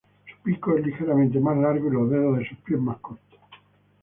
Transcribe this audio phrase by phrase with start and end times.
[0.25, 3.39] Su pico es ligeramente más largo y los dedos de sus pies más cortos.